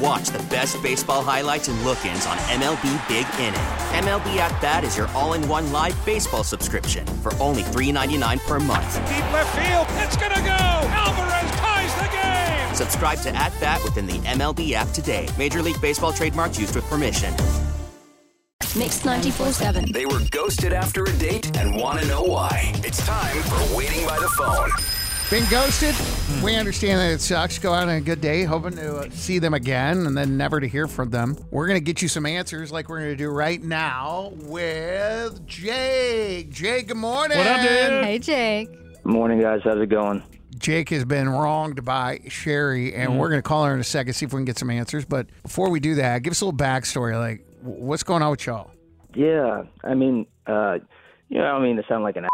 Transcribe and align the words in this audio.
And 0.00 0.06
watch 0.06 0.28
the 0.28 0.42
best 0.44 0.82
baseball 0.82 1.22
highlights 1.22 1.68
and 1.68 1.80
look-ins 1.84 2.26
on 2.26 2.36
MLB 2.38 3.08
Big 3.08 3.26
Inning. 3.38 3.60
MLB 4.04 4.36
At 4.36 4.60
Bat 4.60 4.84
is 4.84 4.96
your 4.96 5.08
all-in-one 5.08 5.72
live 5.72 6.04
baseball 6.06 6.44
subscription 6.44 7.06
for 7.22 7.34
only 7.34 7.62
$3.99 7.62 8.40
per 8.46 8.58
month. 8.58 8.94
Deep 9.08 9.32
left 9.32 9.56
field, 9.58 9.86
it's 10.02 10.16
gonna 10.16 10.40
go. 10.40 10.88
Alvarez 10.90 11.50
ties 11.58 11.94
the 11.96 12.08
game. 12.16 12.74
Subscribe 12.74 13.18
to 13.20 13.34
At 13.34 13.52
Bat 13.60 13.82
within 13.84 14.06
the 14.06 14.18
MLB 14.20 14.72
app 14.72 14.88
today. 14.88 15.28
Major 15.38 15.62
League 15.62 15.80
Baseball 15.80 16.12
trademarks 16.12 16.58
used 16.58 16.74
with 16.74 16.84
permission. 16.84 17.32
Mix 18.76 19.00
94.7. 19.00 19.92
They 19.92 20.06
were 20.06 20.20
ghosted 20.30 20.72
after 20.72 21.04
a 21.04 21.12
date 21.14 21.56
and 21.56 21.74
want 21.74 22.00
to 22.00 22.06
know 22.06 22.22
why. 22.22 22.72
It's 22.84 23.04
time 23.04 23.42
for 23.42 23.76
Waiting 23.76 24.06
by 24.06 24.18
the 24.18 24.28
Phone. 24.38 24.99
Been 25.30 25.48
ghosted? 25.48 25.94
We 26.42 26.56
understand 26.56 26.98
that 27.00 27.12
it 27.12 27.20
sucks. 27.20 27.56
Go 27.60 27.72
out 27.72 27.84
on 27.84 27.94
a 27.94 28.00
good 28.00 28.20
day, 28.20 28.42
hoping 28.42 28.72
to 28.72 28.96
uh, 28.96 29.10
see 29.10 29.38
them 29.38 29.54
again, 29.54 30.06
and 30.06 30.16
then 30.18 30.36
never 30.36 30.58
to 30.58 30.66
hear 30.66 30.88
from 30.88 31.10
them. 31.10 31.36
We're 31.52 31.68
going 31.68 31.78
to 31.78 31.84
get 31.84 32.02
you 32.02 32.08
some 32.08 32.26
answers 32.26 32.72
like 32.72 32.88
we're 32.88 32.98
going 32.98 33.10
to 33.10 33.16
do 33.16 33.28
right 33.30 33.62
now 33.62 34.32
with 34.34 35.46
Jake. 35.46 36.50
Jake, 36.50 36.88
good 36.88 36.96
morning. 36.96 37.38
What 37.38 37.46
up, 37.46 37.60
dude? 37.60 38.04
Hey, 38.04 38.18
Jake. 38.18 39.04
Morning, 39.06 39.40
guys. 39.40 39.60
How's 39.62 39.80
it 39.80 39.86
going? 39.88 40.20
Jake 40.58 40.88
has 40.88 41.04
been 41.04 41.28
wronged 41.28 41.84
by 41.84 42.22
Sherry, 42.28 42.92
and 42.94 43.12
Mhm. 43.12 43.18
we're 43.18 43.28
going 43.28 43.38
to 43.38 43.48
call 43.48 43.64
her 43.66 43.72
in 43.72 43.78
a 43.80 43.84
second, 43.84 44.14
see 44.14 44.26
if 44.26 44.32
we 44.32 44.38
can 44.38 44.44
get 44.44 44.58
some 44.58 44.68
answers. 44.68 45.04
But 45.04 45.28
before 45.44 45.70
we 45.70 45.78
do 45.78 45.94
that, 45.94 46.22
give 46.24 46.32
us 46.32 46.40
a 46.40 46.44
little 46.46 46.58
backstory. 46.58 47.16
Like, 47.16 47.44
what's 47.62 48.02
going 48.02 48.22
on 48.22 48.32
with 48.32 48.44
y'all? 48.46 48.72
Yeah, 49.14 49.62
I 49.84 49.94
mean, 49.94 50.26
uh, 50.48 50.78
you 51.28 51.38
know, 51.38 51.44
I 51.44 51.50
don't 51.52 51.62
mean 51.62 51.76
to 51.76 51.84
sound 51.88 52.02
like 52.02 52.16
an 52.16 52.24
asshole, 52.24 52.30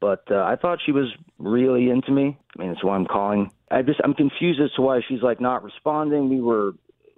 but 0.00 0.24
uh, 0.30 0.42
I 0.42 0.56
thought 0.56 0.78
she 0.84 0.92
was 0.92 1.06
really 1.38 1.90
into 1.90 2.12
me. 2.12 2.38
I 2.56 2.60
mean, 2.60 2.72
that's 2.72 2.84
why 2.84 2.96
I'm 2.96 3.06
calling. 3.06 3.50
I 3.70 3.82
just 3.82 4.00
I'm 4.04 4.14
confused 4.14 4.60
as 4.60 4.70
to 4.72 4.82
why 4.82 5.00
she's 5.08 5.22
like 5.22 5.40
not 5.40 5.62
responding. 5.64 6.28
We 6.28 6.40
were 6.40 6.72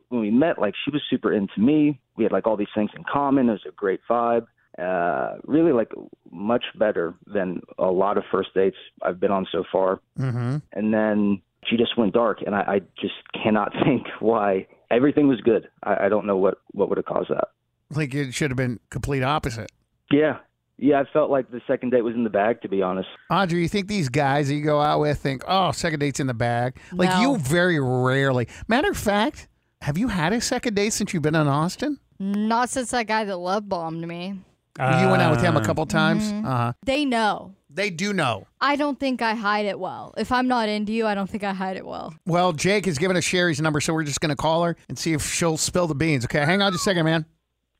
when 0.08 0.20
we 0.20 0.30
met, 0.30 0.58
like 0.58 0.74
she 0.84 0.90
was 0.90 1.02
super 1.08 1.32
into 1.32 1.60
me. 1.60 2.00
We 2.16 2.24
had 2.24 2.32
like 2.32 2.46
all 2.46 2.56
these 2.56 2.68
things 2.74 2.90
in 2.96 3.04
common. 3.10 3.48
It 3.48 3.52
was 3.52 3.62
a 3.68 3.72
great 3.72 4.00
vibe. 4.08 4.46
Uh, 4.78 5.38
really, 5.44 5.72
like 5.72 5.90
much 6.30 6.64
better 6.78 7.14
than 7.26 7.62
a 7.78 7.86
lot 7.86 8.18
of 8.18 8.24
first 8.30 8.50
dates 8.54 8.76
I've 9.02 9.18
been 9.18 9.30
on 9.30 9.46
so 9.50 9.64
far. 9.72 10.00
Mm-hmm. 10.18 10.58
And 10.72 10.94
then 10.94 11.40
she 11.66 11.76
just 11.76 11.96
went 11.96 12.12
dark, 12.12 12.42
and 12.44 12.54
I, 12.54 12.60
I 12.60 12.80
just 13.00 13.14
cannot 13.42 13.72
think 13.84 14.06
why. 14.20 14.66
Everything 14.90 15.28
was 15.28 15.40
good. 15.40 15.68
I, 15.82 16.06
I 16.06 16.08
don't 16.08 16.26
know 16.26 16.36
what 16.36 16.58
what 16.72 16.88
would 16.88 16.98
have 16.98 17.06
caused 17.06 17.30
that. 17.30 17.48
Like, 17.90 18.14
it 18.14 18.34
should 18.34 18.50
have 18.50 18.56
been 18.56 18.80
complete 18.90 19.22
opposite. 19.22 19.70
Yeah. 20.10 20.38
Yeah, 20.78 21.00
I 21.00 21.04
felt 21.12 21.30
like 21.30 21.50
the 21.50 21.60
second 21.66 21.90
date 21.90 22.02
was 22.02 22.14
in 22.14 22.24
the 22.24 22.30
bag, 22.30 22.60
to 22.62 22.68
be 22.68 22.82
honest. 22.82 23.08
Audrey, 23.30 23.62
you 23.62 23.68
think 23.68 23.88
these 23.88 24.08
guys 24.10 24.48
that 24.48 24.54
you 24.54 24.62
go 24.62 24.80
out 24.80 25.00
with 25.00 25.18
think, 25.18 25.42
oh, 25.48 25.72
second 25.72 26.00
date's 26.00 26.20
in 26.20 26.26
the 26.26 26.34
bag? 26.34 26.76
Like, 26.92 27.08
No. 27.10 27.20
you 27.32 27.38
very 27.38 27.80
rarely. 27.80 28.46
Matter 28.68 28.90
of 28.90 28.96
fact, 28.98 29.48
have 29.80 29.96
you 29.96 30.08
had 30.08 30.32
a 30.34 30.40
second 30.40 30.74
date 30.74 30.92
since 30.92 31.14
you've 31.14 31.22
been 31.22 31.34
in 31.34 31.46
Austin? 31.46 31.98
Not 32.18 32.68
since 32.68 32.90
that 32.90 33.06
guy 33.06 33.24
that 33.24 33.36
love 33.38 33.68
bombed 33.68 34.06
me. 34.06 34.40
you 34.78 35.08
went 35.08 35.22
out 35.22 35.30
with 35.30 35.40
him 35.42 35.56
a 35.56 35.60
Uh, 35.60 35.64
couple 35.64 35.86
times? 35.86 36.30
Mhm. 36.30 36.44
Uh-huh. 36.44 36.72
They 36.84 37.06
know. 37.06 37.54
They 37.70 37.88
do 37.88 38.12
know. 38.12 38.46
I 38.60 38.76
don't 38.76 39.00
think 39.00 39.22
I 39.22 39.34
hide 39.34 39.64
it 39.64 39.78
well. 39.80 40.12
If 40.18 40.30
I'm 40.30 40.46
not 40.48 40.68
into 40.68 40.92
you, 40.92 41.06
I 41.06 41.14
don't 41.14 41.28
think 41.30 41.44
I 41.44 41.54
hide 41.54 41.78
it 41.78 41.86
well. 41.86 42.14
Well, 42.26 42.52
Jake 42.52 42.84
has 42.84 42.98
given 42.98 43.16
us 43.16 43.24
Sherry's 43.24 43.58
number, 43.60 43.80
so 43.80 43.94
we're 43.94 44.04
just 44.04 44.20
going 44.20 44.28
to 44.30 44.36
call 44.36 44.64
her 44.64 44.76
and 44.90 44.98
see 44.98 45.14
if 45.14 45.22
she'll 45.22 45.56
spill 45.56 45.86
the 45.86 45.94
beans. 45.94 46.24
Okay, 46.26 46.44
hang 46.44 46.60
on 46.60 46.72
just 46.72 46.82
a 46.82 46.90
second, 46.90 47.04
man. 47.06 47.24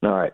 All 0.03 0.11
right. 0.13 0.33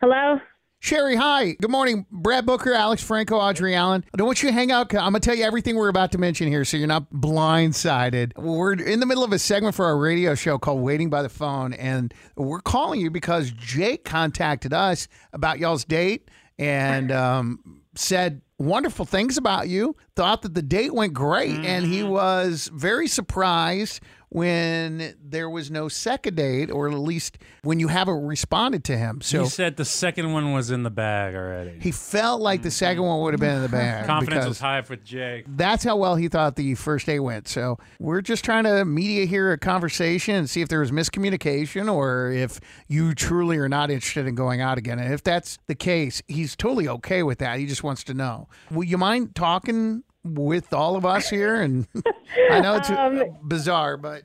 Hello? 0.00 0.38
Sherry, 0.78 1.16
hi. 1.16 1.56
Good 1.60 1.72
morning. 1.72 2.06
Brad 2.12 2.46
Booker, 2.46 2.72
Alex 2.72 3.02
Franco, 3.02 3.36
Audrey 3.36 3.74
Allen. 3.74 4.04
I 4.14 4.16
don't 4.16 4.28
want 4.28 4.44
you 4.44 4.48
to 4.48 4.52
hang 4.52 4.70
out. 4.70 4.94
I'm 4.94 5.10
going 5.10 5.14
to 5.14 5.20
tell 5.20 5.34
you 5.34 5.42
everything 5.42 5.74
we're 5.74 5.88
about 5.88 6.12
to 6.12 6.18
mention 6.18 6.46
here 6.46 6.64
so 6.64 6.76
you're 6.76 6.86
not 6.86 7.10
blindsided. 7.12 8.38
We're 8.38 8.74
in 8.74 9.00
the 9.00 9.06
middle 9.06 9.24
of 9.24 9.32
a 9.32 9.40
segment 9.40 9.74
for 9.74 9.86
our 9.86 9.98
radio 9.98 10.36
show 10.36 10.56
called 10.56 10.82
Waiting 10.82 11.10
by 11.10 11.22
the 11.22 11.28
Phone, 11.28 11.72
and 11.72 12.14
we're 12.36 12.60
calling 12.60 13.00
you 13.00 13.10
because 13.10 13.50
Jake 13.50 14.04
contacted 14.04 14.72
us 14.72 15.08
about 15.32 15.58
y'all's 15.58 15.84
date 15.84 16.28
and 16.60 17.10
um, 17.10 17.82
said 17.96 18.42
wonderful 18.58 19.04
things 19.04 19.36
about 19.36 19.68
you, 19.68 19.96
thought 20.14 20.42
that 20.42 20.54
the 20.54 20.62
date 20.62 20.94
went 20.94 21.12
great, 21.12 21.56
and 21.56 21.86
he 21.86 22.04
was 22.04 22.70
very 22.72 23.08
surprised 23.08 24.00
when 24.30 25.14
there 25.22 25.48
was 25.48 25.70
no 25.70 25.88
second 25.88 26.36
date, 26.36 26.70
or 26.70 26.88
at 26.88 26.98
least 26.98 27.38
when 27.62 27.80
you 27.80 27.88
haven't 27.88 28.26
responded 28.26 28.84
to 28.84 28.96
him. 28.96 29.20
So 29.20 29.44
he 29.44 29.48
said 29.48 29.76
the 29.76 29.84
second 29.84 30.32
one 30.32 30.52
was 30.52 30.70
in 30.70 30.82
the 30.82 30.90
bag 30.90 31.34
already. 31.34 31.78
he 31.80 31.92
felt 31.92 32.40
like 32.40 32.62
the 32.62 32.70
second 32.70 33.02
one 33.02 33.20
would 33.22 33.34
have 33.34 33.40
been 33.40 33.56
in 33.56 33.62
the 33.62 33.68
bag. 33.68 34.06
Confidence 34.06 34.46
was 34.46 34.60
high 34.60 34.82
for 34.82 34.96
Jake. 34.96 35.44
That's 35.48 35.84
how 35.84 35.96
well 35.96 36.16
he 36.16 36.28
thought 36.28 36.56
the 36.56 36.74
first 36.74 37.06
date 37.06 37.20
went. 37.20 37.48
So 37.48 37.78
we're 37.98 38.20
just 38.20 38.44
trying 38.44 38.64
to 38.64 38.84
mediate 38.84 39.28
here 39.28 39.52
a 39.52 39.58
conversation 39.58 40.34
and 40.34 40.48
see 40.48 40.60
if 40.60 40.68
there 40.68 40.80
was 40.80 40.90
miscommunication 40.90 41.92
or 41.92 42.30
if 42.30 42.60
you 42.86 43.14
truly 43.14 43.56
are 43.58 43.68
not 43.68 43.90
interested 43.90 44.26
in 44.26 44.34
going 44.34 44.60
out 44.60 44.78
again. 44.78 44.98
And 44.98 45.12
if 45.12 45.22
that's 45.22 45.58
the 45.66 45.74
case, 45.74 46.22
he's 46.28 46.54
totally 46.56 46.88
okay 46.88 47.22
with 47.22 47.38
that. 47.38 47.58
He 47.58 47.66
just 47.66 47.82
wants 47.82 48.04
to 48.04 48.14
know. 48.14 48.48
Will 48.70 48.84
you 48.84 48.98
mind 48.98 49.34
talking 49.34 50.02
with 50.34 50.72
all 50.72 50.96
of 50.96 51.04
us 51.06 51.28
here? 51.28 51.60
And 51.60 51.86
I 52.50 52.60
know 52.60 52.76
it's 52.76 52.90
Um, 52.90 53.22
bizarre, 53.44 53.96
but 53.96 54.22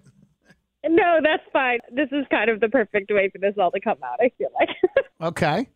No, 0.85 1.19
that's 1.23 1.43
fine. 1.51 1.79
This 1.91 2.09
is 2.11 2.25
kind 2.29 2.49
of 2.49 2.59
the 2.59 2.69
perfect 2.69 3.11
way 3.11 3.29
for 3.29 3.37
this 3.37 3.55
all 3.57 3.71
to 3.71 3.79
come 3.79 3.97
out, 4.03 4.19
I 4.21 4.31
feel 4.37 4.49
like. 4.59 4.69
okay. 5.21 5.67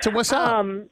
So 0.00 0.10
what's 0.10 0.32
up? 0.32 0.52
Um, 0.52 0.88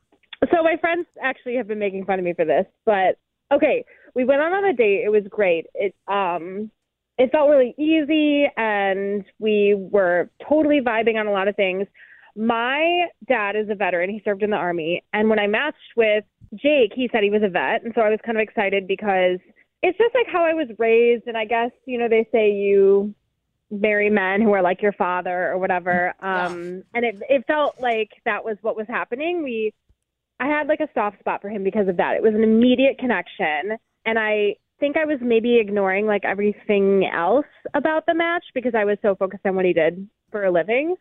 so 0.54 0.62
my 0.62 0.76
friends 0.80 1.06
actually 1.22 1.56
have 1.56 1.66
been 1.66 1.80
making 1.80 2.04
fun 2.04 2.18
of 2.18 2.24
me 2.24 2.32
for 2.32 2.44
this, 2.44 2.64
but 2.86 3.18
okay, 3.52 3.84
we 4.14 4.24
went 4.24 4.40
on 4.40 4.52
on 4.52 4.64
a 4.64 4.72
date. 4.72 5.02
It 5.04 5.10
was 5.10 5.24
great. 5.28 5.66
It 5.74 5.94
um 6.06 6.70
it 7.18 7.32
felt 7.32 7.50
really 7.50 7.74
easy 7.76 8.46
and 8.56 9.24
we 9.40 9.74
were 9.76 10.30
totally 10.48 10.80
vibing 10.80 11.16
on 11.18 11.26
a 11.26 11.32
lot 11.32 11.48
of 11.48 11.56
things. 11.56 11.86
My 12.38 13.08
dad 13.26 13.56
is 13.56 13.68
a 13.68 13.74
veteran. 13.74 14.10
He 14.10 14.22
served 14.24 14.44
in 14.44 14.50
the 14.50 14.56
army, 14.56 15.02
and 15.12 15.28
when 15.28 15.40
I 15.40 15.48
matched 15.48 15.96
with 15.96 16.24
Jake, 16.54 16.92
he 16.94 17.08
said 17.10 17.24
he 17.24 17.30
was 17.30 17.42
a 17.42 17.48
vet, 17.48 17.82
and 17.82 17.92
so 17.96 18.00
I 18.00 18.10
was 18.10 18.20
kind 18.24 18.38
of 18.38 18.42
excited 18.42 18.86
because 18.86 19.40
it's 19.82 19.98
just 19.98 20.14
like 20.14 20.28
how 20.32 20.44
I 20.44 20.54
was 20.54 20.68
raised, 20.78 21.26
and 21.26 21.36
I 21.36 21.44
guess 21.44 21.72
you 21.84 21.98
know 21.98 22.08
they 22.08 22.28
say 22.30 22.52
you 22.52 23.12
marry 23.70 24.08
men 24.08 24.40
who 24.40 24.52
are 24.52 24.62
like 24.62 24.80
your 24.80 24.92
father 24.92 25.50
or 25.50 25.58
whatever. 25.58 26.14
Um, 26.20 26.84
and 26.94 27.04
it 27.04 27.20
it 27.28 27.44
felt 27.46 27.80
like 27.80 28.10
that 28.24 28.44
was 28.44 28.56
what 28.62 28.76
was 28.76 28.86
happening. 28.88 29.42
We, 29.42 29.74
I 30.38 30.46
had 30.46 30.68
like 30.68 30.80
a 30.80 30.88
soft 30.94 31.18
spot 31.18 31.42
for 31.42 31.48
him 31.48 31.64
because 31.64 31.88
of 31.88 31.96
that. 31.96 32.14
It 32.14 32.22
was 32.22 32.34
an 32.34 32.44
immediate 32.44 32.98
connection, 32.98 33.76
and 34.06 34.16
I 34.16 34.54
think 34.78 34.96
I 34.96 35.06
was 35.06 35.18
maybe 35.20 35.58
ignoring 35.58 36.06
like 36.06 36.24
everything 36.24 37.04
else 37.12 37.46
about 37.74 38.06
the 38.06 38.14
match 38.14 38.44
because 38.54 38.76
I 38.76 38.84
was 38.84 38.96
so 39.02 39.16
focused 39.16 39.44
on 39.44 39.56
what 39.56 39.64
he 39.64 39.72
did 39.72 40.08
for 40.30 40.44
a 40.44 40.52
living. 40.52 40.94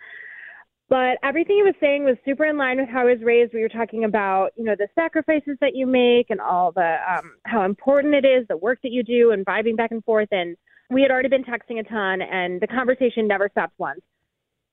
But 0.89 1.17
everything 1.21 1.57
he 1.57 1.63
was 1.63 1.75
saying 1.81 2.05
was 2.05 2.15
super 2.23 2.45
in 2.45 2.57
line 2.57 2.79
with 2.79 2.87
how 2.87 3.01
I 3.01 3.11
was 3.11 3.21
raised. 3.21 3.53
We 3.53 3.61
were 3.61 3.67
talking 3.67 4.05
about, 4.05 4.51
you 4.55 4.63
know, 4.63 4.75
the 4.77 4.87
sacrifices 4.95 5.57
that 5.59 5.75
you 5.75 5.85
make 5.85 6.29
and 6.29 6.39
all 6.39 6.71
the 6.71 6.95
um, 7.09 7.33
how 7.45 7.63
important 7.63 8.13
it 8.13 8.25
is, 8.25 8.47
the 8.47 8.55
work 8.55 8.79
that 8.83 8.91
you 8.91 9.03
do, 9.03 9.31
and 9.31 9.45
vibing 9.45 9.75
back 9.75 9.91
and 9.91 10.03
forth. 10.05 10.29
And 10.31 10.55
we 10.89 11.01
had 11.01 11.11
already 11.11 11.27
been 11.27 11.43
texting 11.43 11.79
a 11.79 11.83
ton, 11.83 12.21
and 12.21 12.61
the 12.61 12.67
conversation 12.67 13.27
never 13.27 13.49
stopped 13.51 13.73
once. 13.77 13.99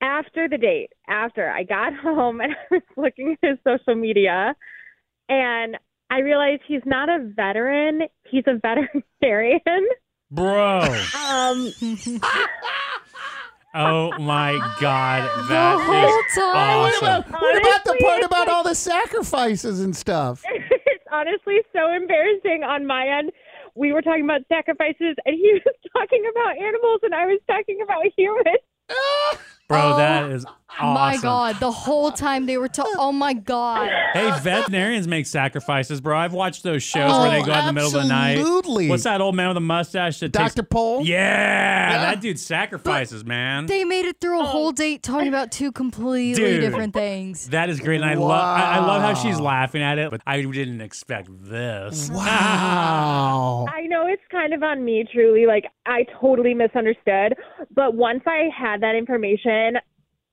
After 0.01 0.49
the 0.49 0.59
date, 0.59 0.91
after 1.09 1.51
I 1.51 1.65
got 1.65 1.95
home 2.03 2.41
and 2.41 2.53
I 2.53 2.75
was 2.75 2.83
looking 2.97 3.37
at 3.43 3.49
his 3.49 3.59
social 3.67 3.97
media, 3.97 4.55
and 5.29 5.77
I 6.11 6.21
realized 6.21 6.63
he's 6.69 6.83
not 6.87 7.09
a 7.09 7.33
veteran; 7.35 8.03
he's 8.31 8.45
a 8.47 8.55
veterinarian. 8.63 9.89
Bro. 10.31 10.81
Um, 11.29 11.73
Oh 13.75 14.17
my 14.19 14.53
God. 14.81 15.29
That 15.49 15.81
is 15.81 15.89
What 16.37 16.47
awesome. 16.47 17.05
about, 17.05 17.43
what 17.43 17.61
about 17.61 17.85
the 17.85 17.97
part 18.01 18.23
about 18.23 18.49
all 18.49 18.63
the 18.63 18.75
sacrifices 18.75 19.81
and 19.81 19.95
stuff? 19.95 20.43
It's 20.87 21.05
honestly 21.11 21.59
so 21.73 21.93
embarrassing 21.93 22.63
on 22.63 22.87
my 22.87 23.07
end. 23.07 23.33
We 23.75 23.93
were 23.93 24.01
talking 24.01 24.25
about 24.25 24.43
sacrifices, 24.49 25.17
and 25.27 25.35
he 25.35 25.53
was 25.67 25.75
talking 25.93 26.25
about 26.31 26.57
animals, 26.57 27.01
and 27.03 27.15
I 27.15 27.27
was 27.27 27.41
talking 27.49 27.81
about 27.83 28.05
humans. 28.17 28.63
Bro, 29.69 29.97
that 29.97 30.25
oh. 30.25 30.31
is 30.31 30.47
awesome. 30.81 30.95
My 30.95 31.17
God, 31.23 31.61
the 31.61 31.71
whole 31.71 32.11
time 32.11 32.47
they 32.47 32.57
were 32.59 32.69
talking. 32.69 32.95
Oh 32.97 33.13
my 33.13 33.33
God. 33.33 33.91
Hey, 34.13 34.31
veterinarians 34.41 35.09
make 35.09 35.27
sacrifices, 35.27 36.01
bro. 36.01 36.17
I've 36.17 36.33
watched 36.33 36.63
those 36.63 36.83
shows 36.83 37.13
where 37.13 37.31
they 37.31 37.41
oh, 37.41 37.45
go 37.45 37.53
out 37.53 37.61
in 37.61 37.67
the 37.67 37.73
middle 37.73 37.97
of 37.97 38.03
the 38.03 38.09
night. 38.09 38.39
Oh, 38.39 38.41
absolutely. 38.41 38.89
What's 38.89 39.05
that 39.05 39.21
old 39.21 39.35
man 39.35 39.49
with 39.49 39.57
a 39.57 39.61
mustache 39.61 40.21
that 40.21 40.33
takes- 40.33 40.55
Dr. 40.55 40.63
Pol? 40.65 41.05
Yeah, 41.05 41.99
that 41.99 42.21
dude 42.21 42.39
sacrifices, 42.39 43.25
man. 43.25 43.67
They 43.67 43.85
made 43.85 44.05
it 44.05 44.21
through 44.21 44.41
a 44.41 44.45
whole 44.45 44.73
date 44.73 45.03
talking 45.03 45.29
about 45.29 45.53
two 45.53 45.73
completely 45.73 46.35
Dude. 46.35 46.61
different 46.61 46.95
things. 46.95 47.49
That 47.49 47.71
is 47.71 47.81
great, 47.81 48.01
and 48.01 48.05
I 48.05 48.15
love 48.15 48.31
I, 48.31 48.77
I 48.77 48.79
love 48.81 49.03
how 49.03 49.15
she's 49.15 49.41
laughing 49.41 49.83
at 49.83 49.99
it, 49.99 50.11
but 50.11 50.21
I 50.27 50.43
didn't 50.43 50.81
expect 50.81 51.29
this. 51.49 52.11
Wow. 52.11 53.67
I 53.73 53.83
know 53.87 54.07
it's 54.07 54.23
kind 54.31 54.53
of 54.53 54.63
on 54.63 54.85
me, 54.85 55.05
truly. 55.13 55.47
Like, 55.47 55.65
I 55.87 56.07
totally 56.21 56.55
misunderstood. 56.55 57.35
But 57.75 57.95
once 57.95 58.23
I 58.27 58.49
had 58.57 58.81
that 58.83 58.95
information, 58.95 59.79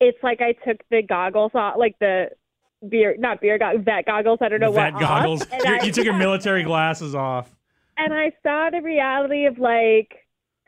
it's 0.02 0.18
like 0.24 0.42
I 0.42 0.52
took 0.68 0.78
the 0.90 1.02
goggles 1.02 1.52
off, 1.56 1.76
like 1.78 1.96
the 2.00 2.32
beer, 2.90 3.16
not 3.18 3.40
beer, 3.40 3.58
go- 3.58 3.78
vet 3.78 4.06
goggles. 4.06 4.40
I 4.42 4.50
don't 4.50 4.60
know 4.60 4.72
The 4.72 4.80
vet 4.80 4.94
what. 4.96 5.00
goggles. 5.02 5.42
Off, 5.44 5.52
and, 5.54 5.64
You- 5.64 5.76
I, 5.76 5.84
you 5.84 5.92
took 5.92 6.04
your 6.06 6.18
military 6.28 6.64
glasses 6.64 7.16
off. 7.16 7.56
and 7.98 8.14
I 8.14 8.32
saw 8.44 8.70
the 8.72 8.82
reality 8.82 9.46
of 9.46 9.60
like 9.60 10.18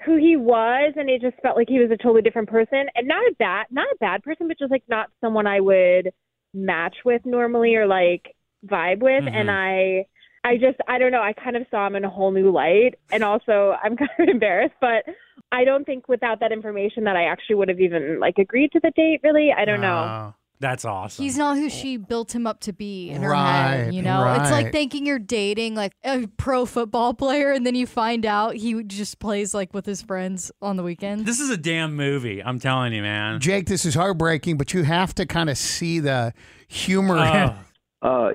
who 0.06 0.18
he 0.18 0.35
was, 0.35 0.94
and 0.95 1.09
it 1.09 1.21
just 1.21 1.35
felt 1.41 1.57
like 1.57 1.68
he 1.69 1.80
was 1.80 1.89
a 1.89 1.97
totally 1.97 2.21
different 2.21 2.50
person, 2.50 2.85
and 2.95 3.07
not 3.07 3.24
a 3.25 3.33
bad, 3.39 3.65
not 3.71 3.88
a 3.91 3.97
bad 4.00 4.21
person, 4.24 4.47
but 4.47 4.59
just 4.59 4.71
like 4.71 4.83
not 4.88 5.09
someone 5.19 5.47
I 5.47 5.59
would 5.59 6.12
match 6.53 6.97
with 7.03 7.25
normally 7.25 7.75
or 7.75 7.88
like 7.88 8.36
vibe 8.68 9.00
with. 9.00 9.24
And 9.25 9.50
mm-hmm. 9.50 10.06
I, 10.45 10.50
I 10.50 10.57
just, 10.57 10.77
I 10.88 11.00
don't 11.00 11.12
know. 11.12 11.21
I 11.21 11.33
kind 11.33 11.56
of 11.56 11.65
saw 11.71 11.88
him 11.88 11.95
in 11.95 12.03
a 12.03 12.09
whole 12.09 12.31
new 12.31 12.51
light, 12.51 12.95
and 13.12 13.24
also 13.24 13.75
I'm 13.81 13.95
kind 14.01 14.09
of 14.19 14.27
embarrassed, 14.29 14.75
but 14.79 15.06
I 15.53 15.63
don't 15.65 15.85
think 15.85 16.07
without 16.09 16.39
that 16.39 16.51
information 16.51 17.03
that 17.03 17.15
I 17.15 17.25
actually 17.25 17.55
would 17.55 17.69
have 17.69 17.79
even 17.79 18.19
like 18.19 18.39
agreed 18.39 18.71
to 18.71 18.79
the 18.81 18.91
date. 18.95 19.19
Really, 19.23 19.51
I 19.55 19.65
don't 19.65 19.81
know. 19.81 20.31
Oh, 20.31 20.33
that's 20.59 20.83
awesome. 20.83 21.21
He's 21.23 21.38
not 21.38 21.57
who 21.57 21.69
she 21.69 21.97
built 21.97 22.33
him 22.33 22.47
up 22.47 22.61
to 22.61 22.73
be 22.73 23.09
in 23.11 23.21
her 23.21 23.29
Right, 23.29 23.75
head. 23.85 23.94
You 23.94 24.01
know, 24.01 24.33
it's 24.41 24.50
like 24.50 24.71
thinking 24.71 25.05
you're 25.05 25.19
dating 25.19 25.75
like 25.75 25.94
a 26.03 26.25
pro 26.38 26.65
football 26.65 27.13
player, 27.13 27.51
and 27.51 27.67
then 27.67 27.75
you 27.75 27.85
find 27.85 28.25
out 28.25 28.55
he 28.55 28.81
just 28.83 29.19
plays 29.19 29.53
like 29.53 29.73
with 29.75 29.85
his 29.85 30.01
friends 30.01 30.51
on 30.59 30.75
the 30.75 30.83
weekends. 30.83 31.25
This 31.25 31.39
is 31.39 31.51
a 31.51 31.57
damn 31.57 31.95
movie. 31.95 32.41
I'm 32.44 32.59
telling 32.59 32.91
you, 32.94 33.03
man. 33.03 33.39
Jake, 33.39 33.67
this 33.67 33.85
is 33.85 33.94
heartbreaking, 33.94 34.57
but 34.57 34.73
you 34.73 34.83
have 34.83 35.13
to 35.15 35.27
kind 35.27 35.51
of 35.51 35.57
see 35.57 36.00
the 36.00 36.33
humor. 36.67 37.17
in 37.17 37.21
Oh. 37.21 37.55
Uh, 38.01 38.33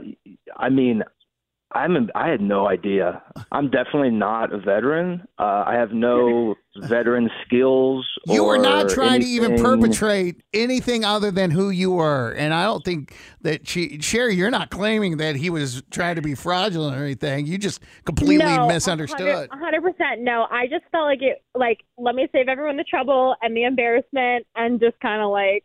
I 0.56 0.68
mean, 0.70 1.02
I'm 1.72 1.96
a, 1.96 2.06
I 2.14 2.28
had 2.28 2.40
no 2.40 2.66
idea. 2.66 3.22
I'm 3.52 3.70
definitely 3.70 4.10
not 4.10 4.54
a 4.54 4.58
veteran. 4.58 5.26
Uh, 5.38 5.64
I 5.66 5.74
have 5.74 5.92
no 5.92 6.54
veteran 6.76 7.28
skills. 7.44 8.08
You 8.26 8.44
were 8.44 8.56
not 8.56 8.88
trying 8.88 9.20
to 9.20 9.26
even 9.26 9.62
perpetrate 9.62 10.42
anything 10.54 11.04
other 11.04 11.30
than 11.30 11.50
who 11.50 11.68
you 11.68 11.90
were. 11.90 12.32
And 12.32 12.54
I 12.54 12.64
don't 12.64 12.82
think 12.82 13.14
that 13.42 13.68
she, 13.68 14.00
Sherry, 14.00 14.34
you're 14.34 14.50
not 14.50 14.70
claiming 14.70 15.18
that 15.18 15.36
he 15.36 15.50
was 15.50 15.82
trying 15.90 16.16
to 16.16 16.22
be 16.22 16.34
fraudulent 16.34 16.96
or 16.96 17.04
anything. 17.04 17.46
You 17.46 17.58
just 17.58 17.82
completely 18.06 18.38
no, 18.38 18.66
misunderstood. 18.66 19.50
100 19.50 19.82
percent. 19.82 20.20
No, 20.20 20.46
I 20.50 20.68
just 20.68 20.84
felt 20.90 21.04
like 21.04 21.20
it. 21.20 21.44
Like, 21.54 21.80
let 21.98 22.14
me 22.14 22.28
save 22.32 22.48
everyone 22.48 22.78
the 22.78 22.84
trouble 22.84 23.34
and 23.42 23.54
the 23.54 23.64
embarrassment, 23.64 24.46
and 24.56 24.80
just 24.80 24.98
kind 25.00 25.22
of 25.22 25.30
like 25.30 25.64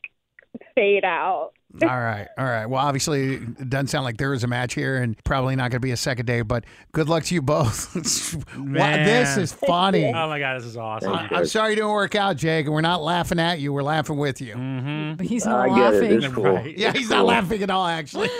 fade 0.76 1.06
out. 1.06 1.52
All 1.82 1.88
right. 1.88 2.28
All 2.38 2.46
right. 2.46 2.68
Well, 2.68 2.86
obviously, 2.86 3.34
it 3.36 3.68
doesn't 3.70 3.88
sound 3.88 4.04
like 4.06 4.18
there 4.18 4.32
is 4.36 4.44
a 4.44 4.48
match 4.48 4.76
here 4.76 4.98
and 5.02 5.16
probably 5.24 5.56
not 5.56 5.72
going 5.72 5.78
to 5.78 5.80
be 5.80 5.90
a 5.90 5.98
second 5.98 6.28
day, 6.28 6.42
but 6.42 6.66
good 6.92 7.10
luck 7.10 7.24
to 7.24 7.34
you 7.34 7.42
both. 7.42 7.96
wow, 8.58 9.04
this 9.04 9.38
is 9.38 9.54
funny. 9.68 10.06
Oh 10.06 10.28
my 10.30 10.38
god, 10.38 10.60
this 10.60 10.66
is 10.68 10.78
awesome. 10.78 11.12
I- 11.14 11.30
I'm 11.32 11.46
sorry 11.48 11.74
it 11.74 11.78
didn't 11.78 11.90
work 11.90 12.14
out, 12.14 12.38
Jake, 12.38 12.66
and 12.68 12.76
we're 12.76 12.82
not 12.82 13.02
laughing 13.02 13.40
at 13.40 13.60
you. 13.60 13.74
We're 13.74 13.82
laughing 13.82 14.18
with 14.18 14.40
you. 14.40 14.54
Mm-hmm. 14.54 15.16
But 15.16 15.26
he's 15.26 15.48
I 15.48 15.68
not 15.68 15.76
get 15.76 15.94
it. 15.96 16.02
laughing. 16.04 16.24
It's 16.24 16.34
cool. 16.36 16.44
Right. 16.44 16.78
Yeah, 16.78 16.92
he's 16.94 17.10
not 17.10 17.26
laughing 17.26 17.64
at 17.64 17.72
all, 17.72 17.88
actually. 17.88 18.30